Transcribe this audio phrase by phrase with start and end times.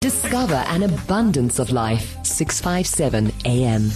[0.00, 2.16] Discover an abundance of life.
[2.24, 3.90] 657 AM.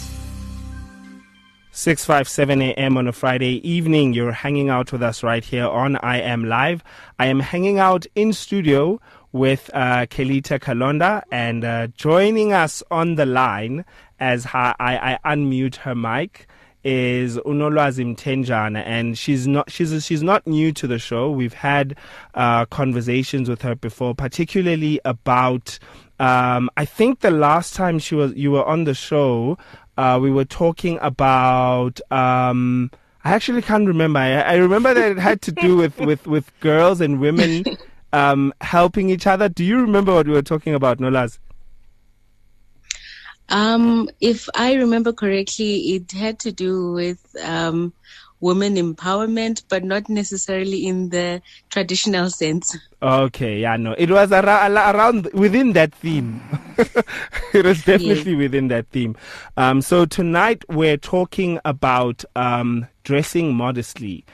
[1.70, 2.98] 657 a.m.
[2.98, 4.12] on a Friday evening.
[4.12, 6.84] You're hanging out with us right here on I Am Live.
[7.18, 9.00] I am hanging out in studio
[9.32, 13.86] with uh, Kelita Kalonda and uh, joining us on the line
[14.20, 16.46] as I, I unmute her mic
[16.84, 21.30] is Unolwazi Mthenjane, and she's not she's she's not new to the show.
[21.30, 21.96] We've had
[22.34, 25.78] uh, conversations with her before, particularly about.
[26.20, 29.58] Um, I think the last time she was you were on the show,
[29.96, 32.00] uh, we were talking about.
[32.12, 32.90] Um,
[33.24, 34.18] I actually can't remember.
[34.18, 37.64] I, I, remember that it had to do with, with, with girls and women
[38.12, 39.48] um, helping each other.
[39.48, 41.38] Do you remember what we were talking about, Nolas?
[43.48, 47.92] Um, if I remember correctly, it had to do with um,
[48.40, 51.40] women empowerment, but not necessarily in the
[51.70, 52.76] traditional sense.
[53.02, 56.40] Okay, yeah, no, it was around, around within that theme.
[57.52, 58.38] it was definitely yes.
[58.38, 59.16] within that theme.
[59.56, 64.24] Um, so tonight we're talking about um, dressing modestly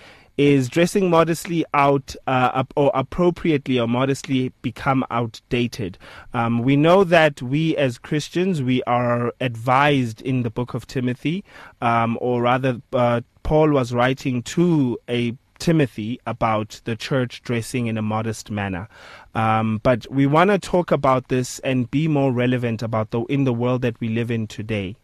[0.40, 5.98] is dressing modestly out uh, or appropriately or modestly become outdated.
[6.32, 11.44] Um, we know that we as Christians, we are advised in the book of Timothy,
[11.82, 17.98] um, or rather, uh, Paul was writing to a Timothy about the church dressing in
[17.98, 18.88] a modest manner.
[19.34, 23.44] Um, but we want to talk about this and be more relevant about the in
[23.44, 24.96] the world that we live in today.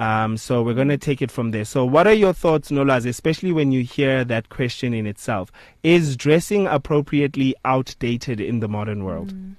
[0.00, 1.66] Um, so we're going to take it from there.
[1.66, 5.52] So, what are your thoughts, Nolas, especially when you hear that question in itself?
[5.82, 9.34] Is dressing appropriately outdated in the modern world?
[9.34, 9.56] Mm.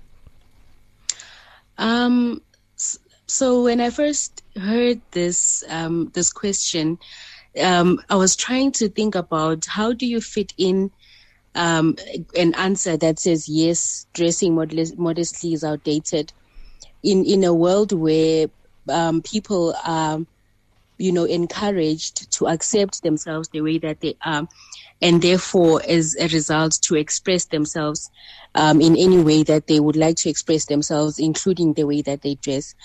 [1.77, 2.41] Um,
[3.27, 6.97] so when I first heard this um, this question,
[7.61, 10.89] um, I was trying to think about how do you fit in
[11.53, 11.97] um,
[12.35, 16.33] an answer that says yes, dressing modestly is outdated
[17.03, 18.47] in in a world where
[18.89, 20.19] um, people are,
[20.97, 24.47] you know, encouraged to accept themselves the way that they are,
[25.01, 28.11] and therefore, as a result, to express themselves
[28.53, 32.21] um, in any way that they would like to express themselves, including the way that
[32.21, 32.75] they dress.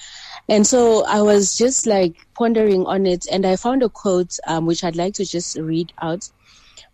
[0.49, 4.67] And so I was just like pondering on it, and I found a quote um,
[4.67, 6.31] which I'd like to just read out,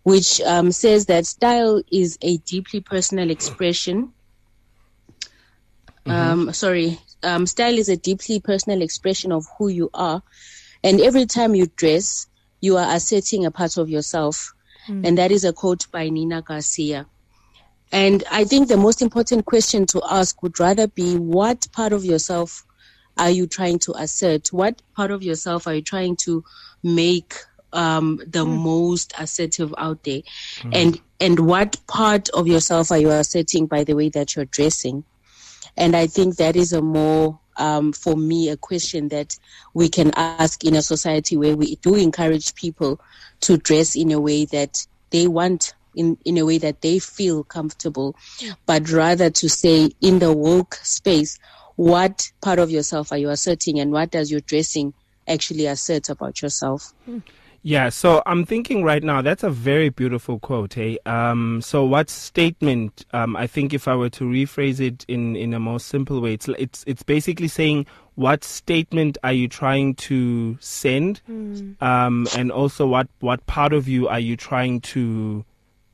[0.03, 4.11] which um, says that style is a deeply personal expression.
[6.05, 6.11] Mm-hmm.
[6.11, 10.21] Um, sorry, um, style is a deeply personal expression of who you are.
[10.83, 12.27] And every time you dress,
[12.61, 14.53] you are asserting a part of yourself.
[14.87, 15.07] Mm.
[15.07, 17.05] And that is a quote by Nina Garcia.
[17.91, 22.03] And I think the most important question to ask would rather be what part of
[22.03, 22.65] yourself
[23.17, 24.51] are you trying to assert?
[24.51, 26.43] What part of yourself are you trying to
[26.81, 27.35] make
[27.71, 28.57] um, the mm.
[28.63, 30.21] most assertive out there?
[30.61, 30.75] Mm.
[30.75, 35.03] And and what part of yourself are you asserting by the way that you're dressing?
[35.77, 39.35] And I think that is a more, um, for me, a question that
[39.73, 42.99] we can ask in a society where we do encourage people
[43.41, 47.43] to dress in a way that they want in, in a way that they feel
[47.43, 48.15] comfortable,
[48.65, 51.37] but rather to say in the woke space,
[51.75, 54.93] what part of yourself are you asserting and what does your dressing
[55.27, 56.93] actually assert about yourself?
[57.05, 57.19] Hmm.
[57.65, 60.73] Yeah, so I'm thinking right now that's a very beautiful quote.
[60.73, 63.05] Hey, um, so what statement?
[63.13, 66.33] Um, I think if I were to rephrase it in in a more simple way,
[66.33, 67.85] it's it's it's basically saying
[68.15, 71.81] what statement are you trying to send, mm.
[71.81, 75.45] um, and also what what part of you are you trying to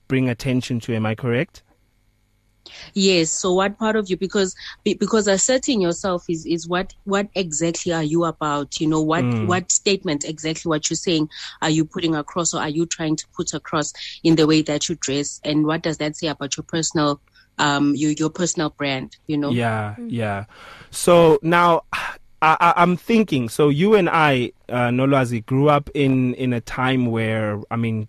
[0.08, 0.96] bring attention to?
[0.96, 1.62] Am I correct?
[2.94, 3.30] Yes.
[3.30, 4.18] So what part of you?
[4.18, 8.80] Because because asserting yourself is is what what exactly are you about?
[8.80, 9.48] You know what mm.
[9.48, 11.30] what statement exactly what you're saying
[11.62, 13.94] are you putting across, or are you trying to put across
[14.24, 15.40] in the way that you dress?
[15.44, 17.20] And what does that say about your personal
[17.58, 19.18] um your your personal brand?
[19.28, 19.50] You know.
[19.50, 19.96] Yeah.
[19.98, 20.08] Mm.
[20.12, 20.46] Yeah.
[20.92, 21.84] So now.
[22.42, 23.50] I, am thinking.
[23.50, 28.08] So you and I, uh, Nolwazi, grew up in in a time where I mean,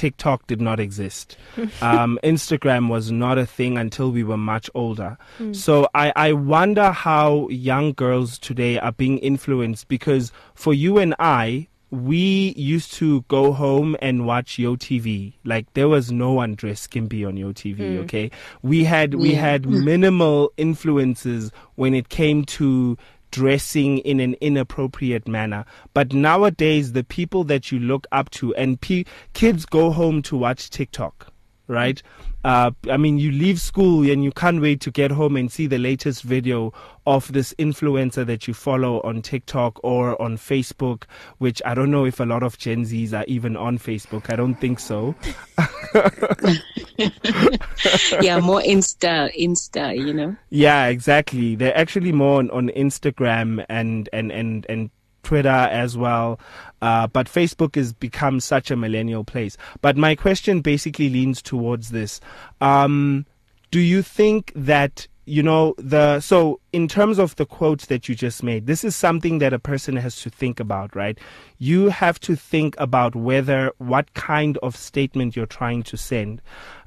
[0.00, 1.36] TikTok did not exist.
[1.82, 5.18] um, Instagram was not a thing until we were much older.
[5.38, 5.54] Mm.
[5.54, 11.14] So I, I wonder how young girls today are being influenced because for you and
[11.18, 15.34] I, we used to go home and watch Yo TV.
[15.44, 17.78] Like there was no one dressed skimpy on Yo TV.
[17.78, 17.98] Mm.
[18.04, 18.30] Okay,
[18.62, 19.40] we had we yeah.
[19.40, 22.96] had minimal influences when it came to
[23.30, 25.64] dressing in an inappropriate manner.
[25.94, 30.36] But nowadays, the people that you look up to, and pe- kids go home to
[30.36, 31.29] watch TikTok
[31.70, 32.02] right?
[32.42, 35.66] Uh, I mean, you leave school and you can't wait to get home and see
[35.66, 36.72] the latest video
[37.06, 41.04] of this influencer that you follow on TikTok or on Facebook,
[41.38, 44.32] which I don't know if a lot of Gen Zs are even on Facebook.
[44.32, 45.14] I don't think so.
[48.22, 50.34] yeah, more Insta, Insta, you know.
[50.48, 51.56] Yeah, exactly.
[51.56, 54.90] They're actually more on, on Instagram and and and and
[55.22, 56.40] Twitter as well.
[56.82, 59.56] Uh, but Facebook has become such a millennial place.
[59.80, 62.20] But my question basically leans towards this.
[62.60, 63.26] Um,
[63.70, 68.14] do you think that you know the so in terms of the quotes that you
[68.14, 71.18] just made this is something that a person has to think about right
[71.58, 76.42] you have to think about whether what kind of statement you're trying to send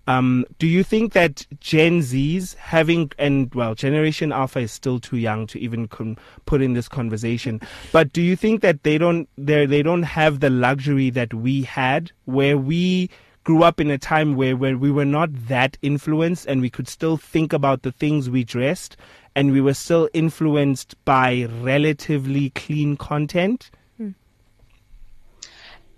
[0.07, 5.17] um, do you think that Gen Zs having and well, Generation Alpha is still too
[5.17, 7.61] young to even con- put in this conversation,
[7.93, 12.11] but do you think that they don't they don't have the luxury that we had,
[12.25, 13.09] where we
[13.45, 16.87] grew up in a time where where we were not that influenced and we could
[16.87, 18.97] still think about the things we dressed,
[19.35, 23.71] and we were still influenced by relatively clean content?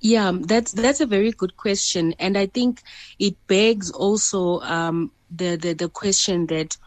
[0.06, 2.84] Yeah, that's that's a very good question, and I think
[3.18, 6.78] it begs also um, the, the the question that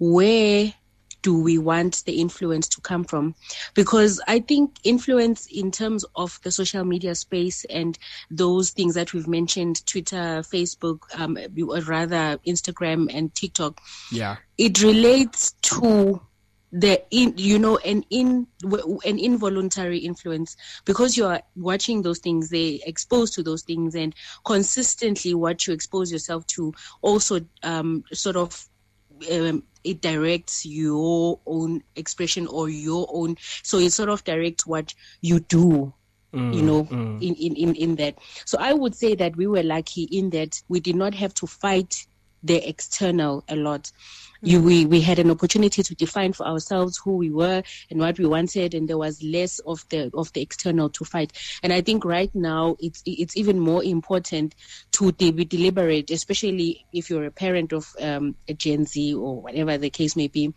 [0.00, 0.74] where
[1.22, 3.36] do we want the influence to come from?
[3.74, 7.96] Because I think influence in terms of the social media space and
[8.32, 11.38] those things that we've mentioned, Twitter, Facebook, um,
[11.68, 13.80] or rather Instagram and TikTok,
[14.10, 16.20] yeah, it relates to
[16.76, 22.50] the in you know an in an involuntary influence because you are watching those things
[22.50, 24.14] they exposed to those things and
[24.44, 28.68] consistently what you expose yourself to also um, sort of
[29.32, 34.92] um, it directs your own expression or your own so it sort of directs what
[35.22, 35.94] you do
[36.34, 37.22] mm, you know mm.
[37.22, 40.60] in, in in in that so i would say that we were lucky in that
[40.68, 42.06] we did not have to fight
[42.46, 43.92] the external a lot
[44.42, 48.18] you, we, we had an opportunity to define for ourselves who we were and what
[48.18, 51.32] we wanted, and there was less of the of the external to fight.
[51.62, 54.54] And I think right now it's it's even more important
[54.92, 59.78] to be deliberate, especially if you're a parent of um, a Gen Z or whatever
[59.78, 60.54] the case may be,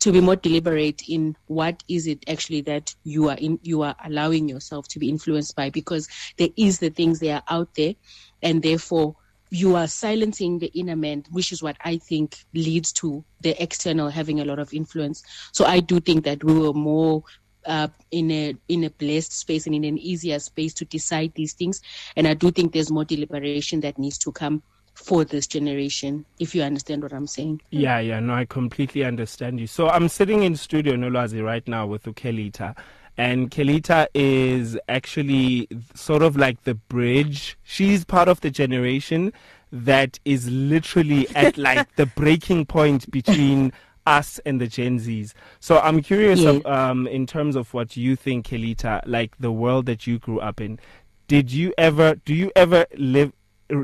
[0.00, 3.96] to be more deliberate in what is it actually that you are in you are
[4.04, 7.94] allowing yourself to be influenced by, because there is the things that are out there,
[8.42, 9.16] and therefore
[9.50, 14.08] you are silencing the inner man, which is what I think leads to the external
[14.08, 15.22] having a lot of influence.
[15.52, 17.22] So I do think that we were more
[17.66, 21.52] uh, in a in a blessed space and in an easier space to decide these
[21.52, 21.80] things.
[22.16, 24.62] And I do think there's more deliberation that needs to come
[24.94, 27.60] for this generation, if you understand what I'm saying.
[27.70, 29.66] Yeah, yeah, no, I completely understand you.
[29.66, 32.74] So I'm sitting in studio Nolwazi right now with Ukelita.
[33.18, 37.56] And Kelita is actually sort of like the bridge.
[37.62, 39.32] She's part of the generation
[39.72, 43.72] that is literally at like the breaking point between
[44.06, 45.32] us and the Gen Zs.
[45.60, 46.50] So I'm curious yeah.
[46.50, 50.40] of, um, in terms of what you think, Kelita, like the world that you grew
[50.40, 50.78] up in.
[51.26, 53.32] Did you ever, do you ever live,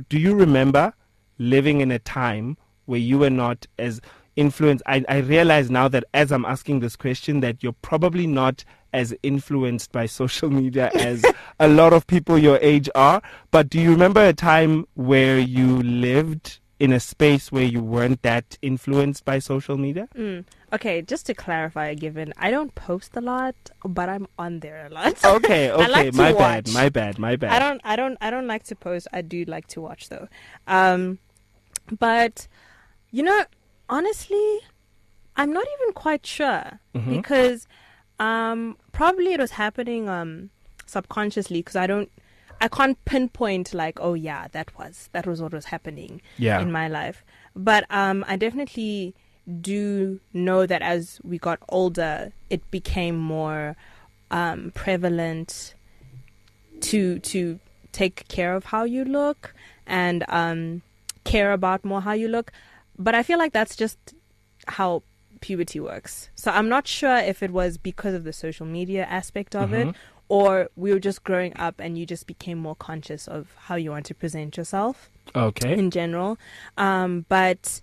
[0.09, 0.95] do you remember
[1.39, 4.01] living in a time where you were not as
[4.37, 4.85] influenced?
[4.87, 9.15] I, I realize now that as I'm asking this question that you're probably not as
[9.23, 11.25] influenced by social media as
[11.59, 13.23] a lot of people your age are.
[13.51, 18.23] But do you remember a time where you lived in a space where you weren't
[18.23, 20.09] that influenced by social media?
[20.17, 20.45] Mm.
[20.73, 23.55] Okay, just to clarify, given I don't post a lot,
[23.85, 25.25] but I'm on there a lot.
[25.25, 27.53] Okay, okay, like my bad, my bad, my bad.
[27.53, 29.07] I don't, I don't, I don't like to post.
[29.13, 30.27] I do like to watch though.
[30.67, 31.19] Um,
[32.01, 32.49] but
[33.13, 33.45] you know,
[33.89, 34.59] honestly,
[35.37, 37.17] I'm not even quite sure mm-hmm.
[37.17, 37.69] because
[38.19, 40.51] um, probably it was happening um
[40.87, 42.11] subconsciously because I don't
[42.61, 46.61] I can't pinpoint like oh yeah that was that was what was happening yeah.
[46.61, 47.25] in my life.
[47.57, 49.15] But um I definitely
[49.61, 53.77] do know that as we got older it became more
[54.31, 55.75] um prevalent
[56.81, 57.59] to to
[57.91, 59.55] take care of how you look
[59.87, 60.83] and um
[61.25, 62.53] care about more how you look.
[62.99, 63.99] But I feel like that's just
[64.67, 65.03] how
[65.43, 66.31] puberty works.
[66.35, 69.91] So I'm not sure if it was because of the social media aspect of mm-hmm.
[69.91, 69.97] it
[70.29, 73.91] or we were just growing up and you just became more conscious of how you
[73.91, 75.11] want to present yourself.
[75.37, 75.75] Okay.
[75.75, 76.39] In general.
[76.79, 77.83] Um, but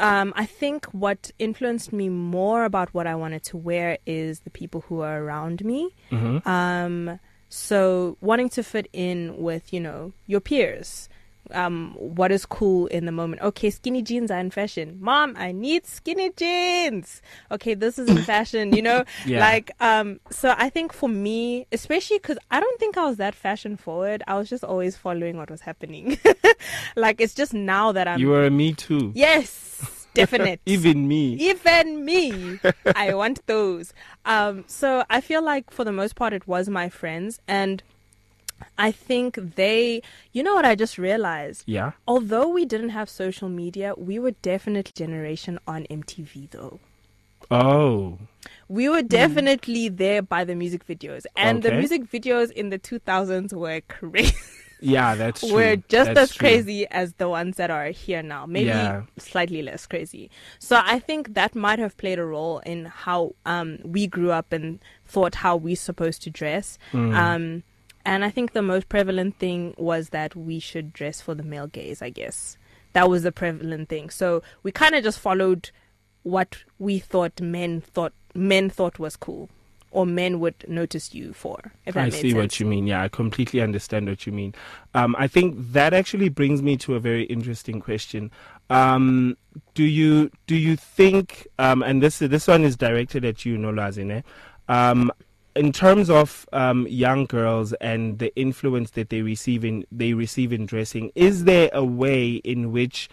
[0.00, 4.50] um, I think what influenced me more about what I wanted to wear is the
[4.50, 5.94] people who are around me.
[6.10, 6.48] Mm-hmm.
[6.48, 7.20] Um,
[7.50, 11.10] so wanting to fit in with, you know, your peers
[11.52, 13.42] um, what is cool in the moment.
[13.42, 14.98] Okay, skinny jeans are in fashion.
[15.00, 17.22] Mom, I need skinny jeans.
[17.50, 19.04] Okay, this is in fashion, you know?
[19.26, 19.40] Yeah.
[19.40, 23.34] Like, um, so I think for me, especially because I don't think I was that
[23.34, 24.22] fashion forward.
[24.26, 26.18] I was just always following what was happening.
[26.96, 28.18] like, it's just now that I'm.
[28.20, 29.12] You were a me too.
[29.14, 30.60] Yes, definite.
[30.66, 31.34] Even me.
[31.34, 32.60] Even me.
[32.94, 33.92] I want those.
[34.24, 37.82] Um, so I feel like for the most part it was my friends and
[38.76, 41.64] I think they you know what I just realized?
[41.66, 41.92] Yeah.
[42.06, 46.80] Although we didn't have social media, we were definitely generation on MTV though.
[47.50, 48.18] Oh.
[48.68, 51.24] We were definitely there by the music videos.
[51.36, 54.34] And the music videos in the 2000s were crazy.
[54.80, 55.54] Yeah, that's true.
[55.54, 56.48] We're just That's as true.
[56.48, 59.02] crazy as the ones that are here now, maybe Yeah.
[59.18, 60.30] slightly less crazy.
[60.58, 64.52] So I think that might have played a role in how um, we grew up
[64.52, 66.78] and thought how we're supposed to dress.
[66.92, 67.14] Mm.
[67.16, 67.62] Um,
[68.08, 71.66] and I think the most prevalent thing was that we should dress for the male
[71.66, 72.56] gaze, I guess.
[72.94, 74.08] That was the prevalent thing.
[74.08, 75.70] So we kind of just followed
[76.22, 79.50] what we thought men thought men thought was cool
[79.90, 81.72] or men would notice you for.
[81.94, 82.34] I see sense.
[82.34, 82.86] what you mean.
[82.86, 84.54] Yeah, I completely understand what you mean.
[84.94, 88.30] Um, I think that actually brings me to a very interesting question.
[88.70, 89.36] Um,
[89.74, 91.46] do you do you think?
[91.58, 94.24] Um, and this this one is directed at you, Nolazine.
[94.66, 95.12] Um,
[95.56, 100.52] in terms of um, young girls and the influence that they receive in they receive
[100.52, 103.08] in dressing, is there a way in which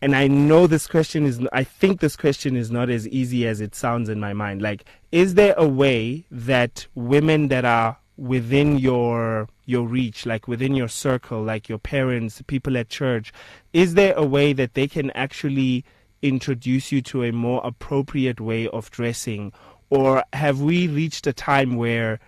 [0.00, 3.60] and I know this question is, I think this question is not as easy as
[3.60, 4.62] it sounds in my mind.
[4.62, 10.74] Like, is there a way that women that are within your your reach, like within
[10.74, 13.32] your circle, like your parents, people at church,
[13.72, 15.84] is there a way that they can actually
[16.22, 19.52] introduce you to a more appropriate way of dressing,
[19.90, 22.20] or have we reached a time where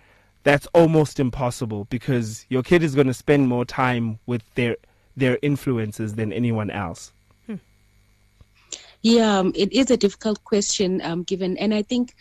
[0.43, 4.75] that's almost impossible because your kid is going to spend more time with their
[5.15, 7.11] their influences than anyone else?
[9.03, 12.15] Yeah, um, it is a difficult question, um, given, and I think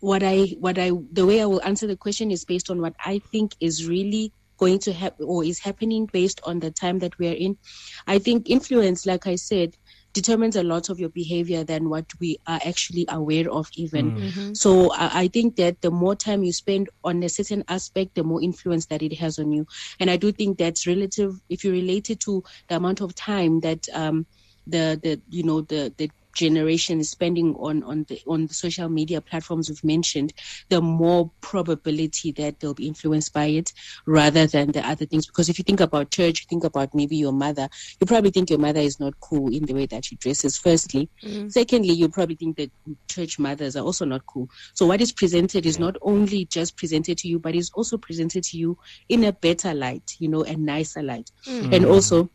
[0.00, 2.94] what I, what I, the way I will answer the question is based on what
[3.04, 7.18] I think is really going to happen or is happening based on the time that
[7.18, 7.58] we are in.
[8.06, 9.76] I think influence, like I said,
[10.12, 14.12] determines a lot of your behavior than what we are actually aware of, even.
[14.52, 18.24] So I, I think that the more time you spend on a certain aspect, the
[18.24, 19.66] more influence that it has on you.
[20.00, 21.34] And I do think that's relative.
[21.48, 24.26] If you relate it to the amount of time that um,
[24.66, 28.88] the the you know the the generation is spending on on the on the social
[28.88, 30.32] media platforms we've mentioned,
[30.68, 33.72] the more probability that they'll be influenced by it
[34.06, 35.26] rather than the other things.
[35.26, 37.68] Because if you think about church, you think about maybe your mother,
[38.00, 40.56] you probably think your mother is not cool in the way that she dresses.
[40.56, 41.48] Firstly, mm-hmm.
[41.48, 42.70] secondly, you probably think that
[43.08, 44.48] church mothers are also not cool.
[44.74, 48.44] So what is presented is not only just presented to you, but is also presented
[48.44, 51.74] to you in a better light, you know, a nicer light, mm.
[51.74, 52.30] and also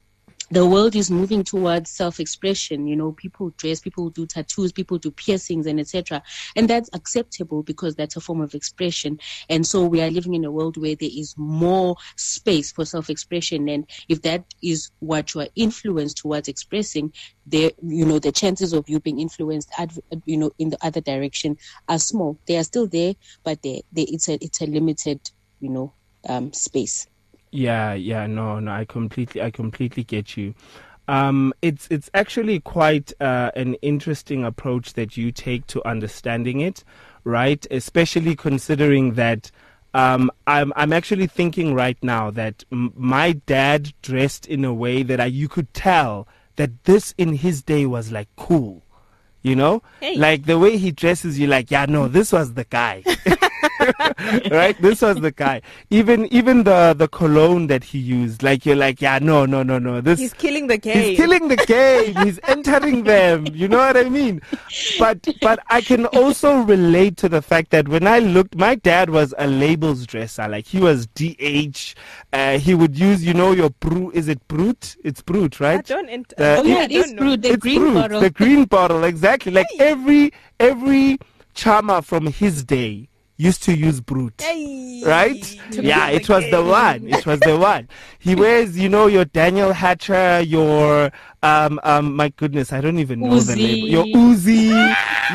[0.51, 5.11] the world is moving towards self-expression you know people dress people do tattoos people do
[5.11, 6.21] piercings and etc
[6.55, 9.19] and that's acceptable because that's a form of expression.
[9.49, 13.67] And so we are living in a world where there is more space for self-expression.
[13.69, 17.13] And if that is what you are influenced towards expressing
[17.47, 19.69] there you know the chances of you being influenced
[20.25, 22.39] you know in the other direction are small.
[22.47, 25.19] They are still there but they, they it's a it's a limited
[25.59, 25.93] you know
[26.27, 27.07] um space
[27.55, 30.53] Yeah, yeah, no, no, I completely, I completely get you.
[31.07, 36.83] Um, it's it's actually quite uh, an interesting approach that you take to understanding it,
[37.23, 37.65] right?
[37.71, 39.51] Especially considering that
[39.93, 45.03] um, I'm I'm actually thinking right now that m- my dad dressed in a way
[45.03, 48.83] that I you could tell that this in his day was like cool,
[49.43, 50.17] you know, Hey.
[50.17, 53.03] like the way he dresses, you're like, yeah, no, this was the guy.
[54.51, 58.75] right this was the guy even even the the cologne that he used like you're
[58.75, 60.97] like yeah no no no no this He's killing the game.
[60.97, 62.15] He's killing the game.
[62.15, 63.45] He's entering them.
[63.53, 64.41] You know what I mean?
[64.97, 69.09] But but I can also relate to the fact that when I looked, my dad
[69.09, 70.47] was a labels dresser.
[70.47, 71.95] Like he was DH.
[72.33, 74.15] Uh, he would use, you know, your Brut.
[74.15, 74.95] Is it Brut?
[75.03, 75.73] It's Brut, right?
[75.73, 75.85] I right?
[75.85, 78.29] don't ent- Uh, oh yeah I it is Brut the it's green Brut, bottle The
[78.29, 79.51] green bottle, exactly.
[79.51, 81.17] Like every every
[81.53, 85.59] charmer from his day used to use Brut Hey, right?
[85.71, 87.07] Yeah, it was the one.
[87.07, 87.89] It was the one.
[88.19, 91.11] He wears, you know, your Daniel Hechter, your
[91.43, 92.15] um um.
[92.15, 93.87] My goodness, I don't even know the name.
[93.87, 94.69] Your Uzzi.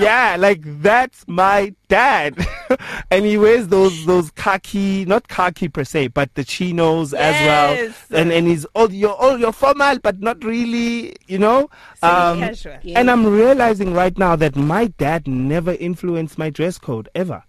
[0.01, 2.37] yeah, like that's my dad,
[3.11, 7.75] and he wears those those khaki, not khaki per se, but the chinos as well.
[7.75, 8.07] Yes.
[8.11, 11.69] And and he's all you're all you're formal, but not really, you know.
[12.03, 12.43] Um,
[12.85, 17.45] and I'm realizing right now that my dad never influenced my dress code ever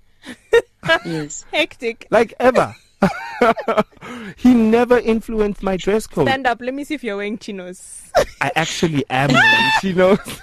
[1.06, 2.08] yes Hectic.
[2.10, 2.76] like ever
[4.38, 6.28] he never influenced my dress code.
[6.28, 6.62] Stand up.
[6.62, 8.12] Let me see if you're wearing chinos.
[8.42, 10.42] I actually am wearing chinos.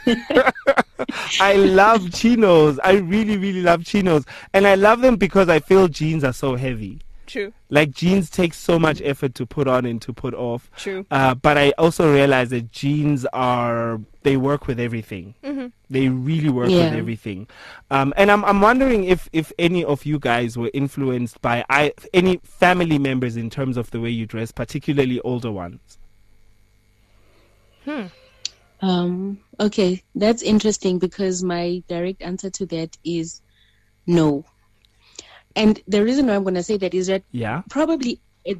[1.40, 2.80] I love chinos.
[2.82, 4.24] I really, really love chinos.
[4.52, 6.98] And I love them because I feel jeans are so heavy.
[7.28, 7.52] True.
[7.68, 10.70] Like jeans take so much effort to put on and to put off.
[10.76, 11.04] True.
[11.10, 15.34] Uh, but I also realize that jeans are they work with everything.
[15.44, 15.66] Mm-hmm.
[15.90, 16.84] They really work Yeah.
[16.84, 17.46] with everything.
[17.90, 21.92] Um, and I'm I'm wondering if if any of you guys were influenced by I
[22.14, 25.98] any family members in terms of the way you dress, particularly older ones.
[27.84, 28.06] Hmm.
[28.80, 33.42] Um, okay, that's interesting because my direct answer to that is
[34.06, 34.46] no.
[35.58, 37.62] And the reason why I'm going to say that is that Yeah.
[37.68, 38.58] probably at,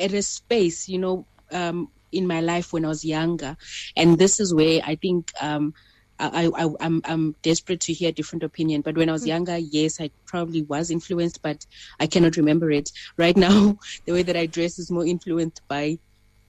[0.00, 3.56] at a space, you know, um, in my life when I was younger,
[3.96, 5.74] and this is where I think um,
[6.18, 8.80] I, I, I'm, I'm desperate to hear a different opinion.
[8.82, 11.58] But when I was younger, yes, I probably was influenced, but
[12.00, 13.76] I cannot remember it right now.
[14.06, 15.98] The way that I dress is more influenced by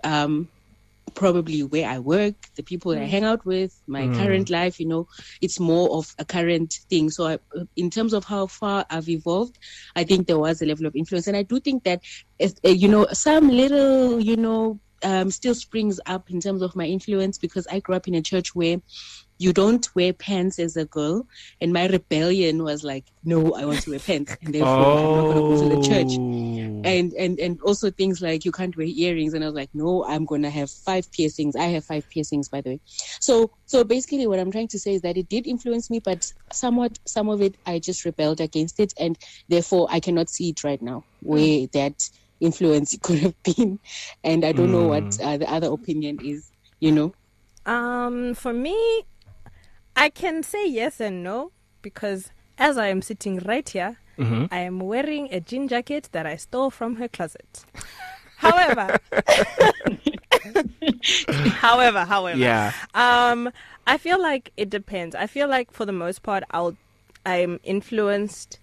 [0.03, 0.49] um,
[1.09, 3.09] probably where I work, the people that I mm.
[3.09, 4.15] hang out with, my mm.
[4.15, 5.07] current life, you know,
[5.41, 7.09] it's more of a current thing.
[7.09, 7.39] So, I,
[7.75, 9.57] in terms of how far I've evolved,
[9.95, 11.27] I think there was a level of influence.
[11.27, 12.01] And I do think that,
[12.37, 16.75] if, uh, you know, some little, you know, um, still springs up in terms of
[16.75, 18.77] my influence because I grew up in a church where
[19.37, 21.25] you don't wear pants as a girl.
[21.61, 24.35] And my rebellion was like, no, I want to wear pants.
[24.41, 26.19] And therefore, I'm not going to go to the church
[26.79, 26.81] Oh.
[26.85, 30.05] and and and also things like you can't wear earrings and i was like no
[30.05, 32.79] i'm gonna have five piercings i have five piercings by the way
[33.19, 36.25] so so basically what i'm trying to say is that it did influence me but
[36.53, 39.17] somewhat some of it i just rebelled against it and
[39.49, 41.95] therefore i cannot see it right now where that
[42.39, 43.79] influence it could have been
[44.23, 47.13] and i don't know what uh, the other opinion is you know
[47.65, 49.03] Um, for me,
[49.95, 53.97] I can say yes and no because as I am sitting right here,
[54.51, 57.65] I am wearing a jean jacket that I stole from her closet.
[58.37, 58.97] however,
[61.61, 62.73] however, however, Yeah.
[62.93, 63.51] um,
[63.87, 65.15] I feel like it depends.
[65.15, 66.75] I feel like for the most part, I'll
[67.25, 68.59] I'm influenced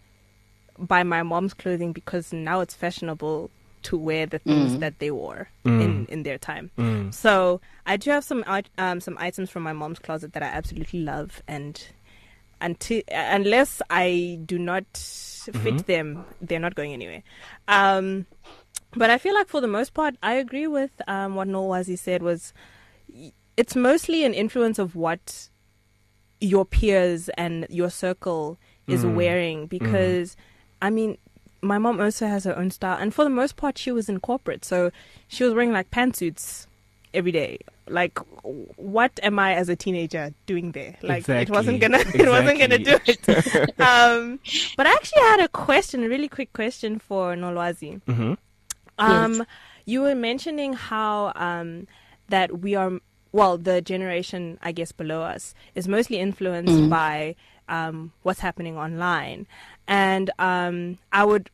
[0.78, 3.50] by my mom's clothing because now it's fashionable
[3.88, 5.48] to wear the things that they wore
[5.82, 6.70] in in their time.
[7.12, 8.44] So I do have some
[8.78, 11.74] um some items from my mom's closet that I absolutely love and
[12.60, 17.22] until unless I do not fit them, they're not going anywhere.
[17.68, 18.26] Um,
[18.96, 22.22] but I feel like for the most part, I agree with um, what Nolwazi said.
[22.22, 22.54] Was
[23.56, 25.48] it's mostly an influence of what
[26.40, 30.36] your peers and your circle is wearing because
[30.80, 31.18] I mean
[31.62, 34.20] my mom also has her own style and for the most part she was in
[34.20, 34.90] corporate so
[35.28, 36.66] she was wearing like pantsuits
[37.14, 37.58] every day.
[37.88, 38.18] Like
[38.76, 40.96] what am I as a teenager doing there?
[41.02, 43.80] Like it wasn't gonna it wasn't gonna do it.
[43.80, 44.40] Um
[44.76, 48.02] but I actually had a question a really quick question for Nolwazi.
[48.02, 48.34] Hmm
[48.98, 49.44] um,
[49.84, 51.86] you were mentioning how um,
[52.28, 52.92] that we are
[53.32, 57.36] well, the generation I guess below us is mostly influenced by
[57.68, 59.46] um, what's happening online,
[59.88, 61.50] and um, I would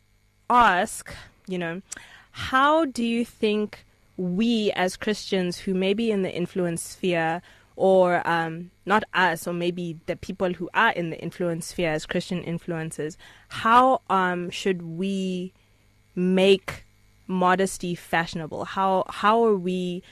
[0.49, 1.15] ask,
[1.47, 1.83] you know,
[2.31, 3.85] how do you think
[4.17, 7.43] we as Christians who may be in the influence sphere
[7.77, 12.07] or um, not us, or maybe the people who are in the influence sphere as
[12.07, 13.17] Christian influencers,
[13.49, 15.53] how um, should we
[16.15, 16.85] make
[17.27, 18.65] modesty fashionable?
[18.65, 20.03] How how are we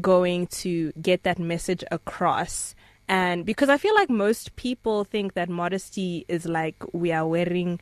[0.00, 2.74] going to get that message across?
[3.10, 7.80] And because I feel like most people think that modesty is like we are wearing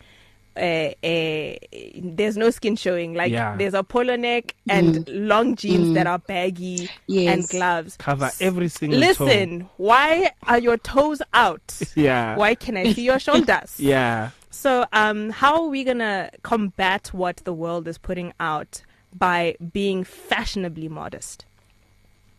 [0.56, 3.54] a, a there's no skin showing like Yeah.
[3.56, 5.28] there's a polo neck and mm.
[5.28, 6.10] long jeans that mm.
[6.10, 9.06] are baggy and gloves Cover every single toe.
[9.06, 12.36] listen why are your toes out Yeah.
[12.36, 14.30] why can i see your shoulders Yeah.
[14.50, 18.82] so, um, how are we gonna combat what the world is putting out
[19.16, 21.44] by being fashionably modest?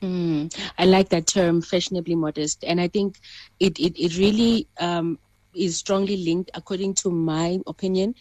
[0.02, 3.18] Mm, I like that term, fashionably modest, and I think
[3.60, 5.20] it it, it really um,
[5.54, 8.16] is strongly linked, according to my opinion,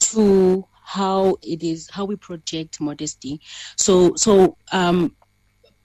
[0.00, 3.40] to how it is how we project modesty.
[3.76, 5.14] So so um,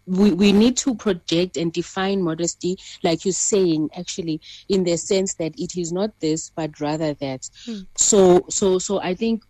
[0.05, 5.35] we we need to project and define modesty, like you're saying, actually, in the sense
[5.35, 7.49] that it is not this, but rather that.
[7.97, 9.43] So so so I think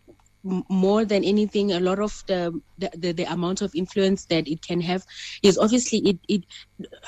[0.43, 4.82] more than anything, a lot of the, the the amount of influence that it can
[4.82, 5.06] have
[5.41, 6.43] is obviously it it.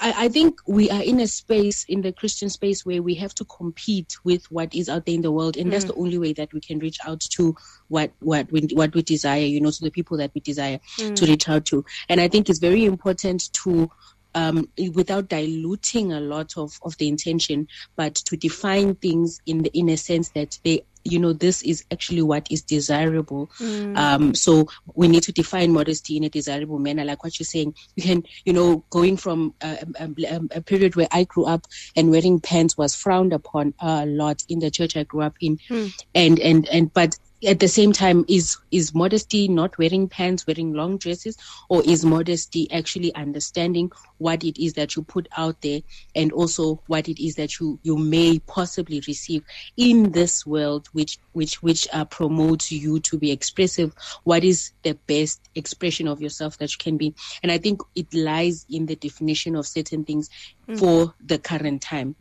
[0.01, 3.35] I, I think we are in a space in the Christian space where we have
[3.35, 6.33] to compete with what is out there in the world, and that's the only way
[6.33, 7.55] that we can reach out to
[7.89, 9.41] what what we what we desire.
[9.41, 12.49] You know, to the people that we desire to reach out to, and I think
[12.49, 13.89] it's very important to
[14.35, 19.71] um, without diluting a lot of, of the intention, but to define things in the
[19.77, 23.97] in a sense that they you know this is actually what is desirable mm.
[23.97, 27.73] um so we need to define modesty in a desirable manner like what you're saying
[27.95, 31.65] you can you know going from a, a, a period where i grew up
[31.95, 35.57] and wearing pants was frowned upon a lot in the church i grew up in
[35.69, 35.91] mm.
[36.15, 40.73] and and and but at the same time is is modesty not wearing pants wearing
[40.73, 41.37] long dresses
[41.69, 45.81] or is modesty actually understanding what it is that you put out there
[46.15, 49.43] and also what it is that you you may possibly receive
[49.77, 53.93] in this world which which which uh, promotes you to be expressive?
[54.23, 57.13] What is the best expression of yourself that you can be?
[57.43, 60.29] And i think it lies in the definition of certain things
[60.67, 60.75] mm-hmm.
[60.77, 62.15] for the current time.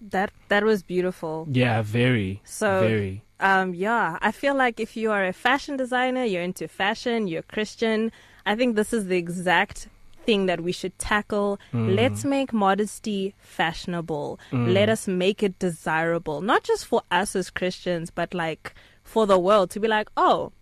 [0.00, 1.46] That that was beautiful.
[1.50, 6.24] Yeah very so very um, yeah, I feel like if you are a fashion designer,
[6.24, 8.12] you're into fashion, you're Christian,
[8.46, 9.88] I think this is the exact
[10.24, 11.58] thing that we should tackle.
[11.72, 11.96] Mm.
[11.96, 14.38] Let's make modesty fashionable.
[14.50, 14.72] Mm.
[14.72, 18.74] Let us make it desirable, not just for us as Christians, but like
[19.04, 20.52] for the world to be like, oh,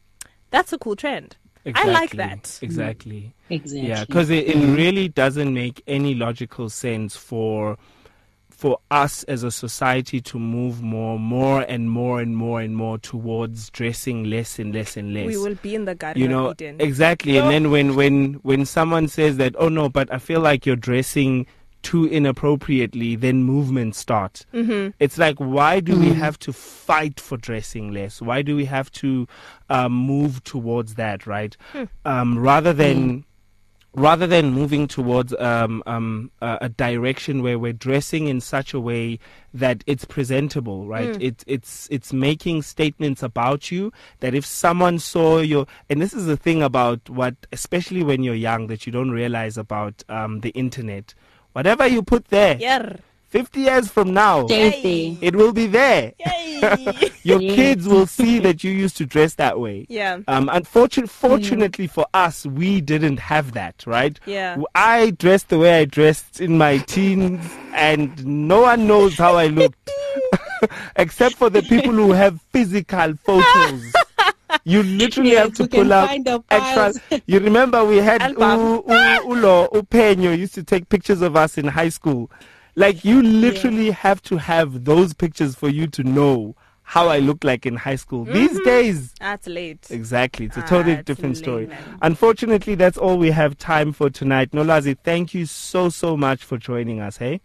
[0.51, 1.37] that's a cool trend.
[1.65, 1.91] Exactly.
[1.91, 2.59] I like that.
[2.63, 3.35] Exactly.
[3.51, 3.89] Exactly.
[3.89, 7.77] Yeah, because it, it really doesn't make any logical sense for
[8.57, 12.97] for us as a society to move more, more and more and more and more
[12.99, 15.27] towards dressing less and less and less.
[15.27, 16.55] We will be in the Garden you know.
[16.59, 17.35] Exactly.
[17.35, 17.43] No.
[17.43, 20.75] And then when, when, when someone says that, oh no, but I feel like you're
[20.75, 21.47] dressing
[21.83, 24.47] too inappropriately, then movements start.
[24.55, 24.93] Mm-hmm.
[25.01, 26.05] It's like, why do mm-hmm.
[26.05, 28.23] we have to fight for dressing less?
[28.23, 29.29] Why do we have to
[29.69, 31.55] um, move towards that, right?
[31.73, 31.85] Hmm.
[32.07, 33.26] Um, rather than.
[33.97, 38.79] Rather than moving towards um, um, a, a, direction where we're dressing in such a
[38.79, 39.19] way
[39.55, 41.15] that it's presentable, right?
[41.15, 41.23] Mm.
[41.23, 46.27] It, it's it's making statements about you that if someone saw your, and this is
[46.27, 50.51] the thing about what, especially when you're young, that you don't realize about um, the
[50.51, 51.15] internet.
[51.53, 52.97] Whatever you put there, yeah.
[53.37, 55.19] 50 years from now, Yay.
[55.21, 56.15] it will be there.
[57.23, 59.85] Your kids will see that you used to dress that way.
[59.91, 60.21] Yeah.
[60.27, 61.91] Um, unfortunately, fortunately mm.
[61.91, 64.19] for us, we didn't have that, right?
[64.25, 64.57] Yeah.
[64.75, 67.45] I dressed the way I dressed in my teens,
[67.75, 69.91] and no one knows how I looked,
[70.97, 73.93] except for the people who have physical photos.
[74.65, 76.09] You literally yes, have to pull out
[76.51, 77.21] extra.
[77.27, 81.67] You remember we had U, U, Ulo Upenyo used to take pictures of us in
[81.67, 82.31] high school.
[82.77, 83.93] Like you literally yeah.
[83.93, 87.97] have to have those pictures for you to know how I look like in high
[87.97, 88.25] school.
[88.25, 88.35] Mm-hmm.
[88.35, 89.87] These days, that's late.
[89.91, 91.69] Exactly, it's a totally different story.
[92.03, 94.53] Unfortunately, that's all we have time for tonight.
[94.53, 97.17] Nolwazi, thank you so so much for joining us.
[97.17, 97.41] Hey.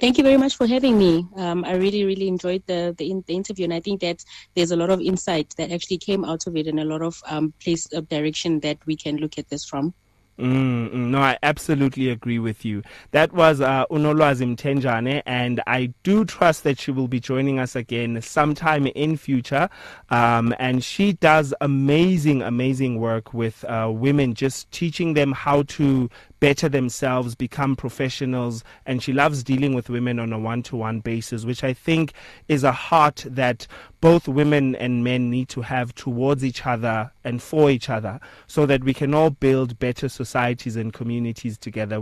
[0.00, 1.26] Thank you very much for having me.
[1.36, 4.76] Um, I really, really enjoyed the, the, the interview, and I think that there's a
[4.76, 7.86] lot of insight that actually came out of it, and a lot of um, place
[7.92, 9.94] of direction that we can look at this from.
[10.38, 12.82] Mm, no, I absolutely agree with you.
[13.12, 17.76] That was uh, Unolwazi Mthenjane, and I do trust that she will be joining us
[17.76, 19.68] again sometime in future.
[20.10, 26.10] Um, and she does amazing, amazing work with uh, women, just teaching them how to
[26.44, 31.00] better themselves, become professionals, and she loves dealing with women on a one to one
[31.00, 32.12] basis, which I think
[32.48, 33.66] is a heart that
[34.02, 38.66] both women and men need to have towards each other and for each other so
[38.66, 41.98] that we can all build better societies and communities together.